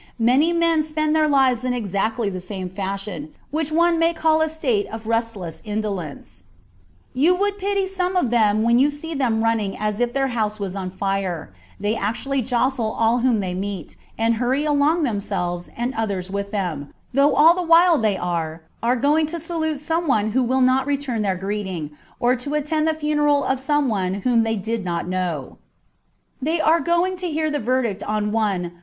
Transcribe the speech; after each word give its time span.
Many 0.17 0.51
men 0.51 0.81
spend 0.81 1.15
their 1.15 1.27
lives 1.27 1.63
in 1.63 1.75
exactly 1.75 2.27
the 2.27 2.39
same 2.39 2.69
fashion, 2.71 3.35
which 3.51 3.71
one 3.71 3.99
may 3.99 4.15
call 4.15 4.41
a 4.41 4.49
state 4.49 4.87
of 4.87 5.05
restless 5.05 5.61
indolence. 5.63 6.41
You 7.13 7.35
would 7.35 7.59
pity 7.59 7.85
some 7.85 8.15
of 8.15 8.31
them 8.31 8.63
when 8.63 8.79
you 8.79 8.89
see 8.89 9.13
them 9.13 9.43
running 9.43 9.77
as 9.77 9.99
if 9.99 10.11
their 10.11 10.29
house 10.29 10.59
was 10.59 10.75
on 10.75 10.89
fire: 10.89 11.53
they 11.79 11.95
actually 11.95 12.41
jostle 12.41 12.91
all 12.91 13.19
whom 13.19 13.41
they 13.41 13.53
meet, 13.53 13.95
and 14.17 14.33
hurry 14.41 14.65
along 14.65 15.03
themselves 15.03 15.69
and 15.77 15.93
others 15.93 16.31
with 16.31 16.49
them, 16.49 16.91
though 17.13 17.35
all 17.35 17.53
the 17.53 17.61
while 17.61 17.99
they 17.99 18.17
are 18.17 18.63
are 18.81 18.95
going 18.95 19.27
to 19.27 19.39
salute 19.39 19.79
some 19.79 20.07
one 20.07 20.31
who 20.31 20.41
will 20.41 20.61
not 20.61 20.87
return 20.87 21.21
their 21.21 21.37
greeting, 21.37 21.91
or 22.19 22.35
to 22.35 22.55
attend 22.55 22.87
the 22.87 22.95
funeral 22.95 23.43
of 23.43 23.59
some 23.59 23.87
one 23.87 24.15
whom 24.25 24.41
they 24.41 24.55
did 24.55 24.83
not 24.83 25.07
know: 25.07 25.59
they 26.41 26.59
are 26.59 26.79
going 26.79 27.15
to 27.17 27.29
hear 27.29 27.51
the 27.51 27.59
verdict 27.59 28.01
on 28.01 28.31
one 28.31 28.31
278 28.31 28.33
MINOR 28.33 28.49
DIALOGUES. 28.49 28.65
[bK. 28.65 28.73
IX. 28.73 28.79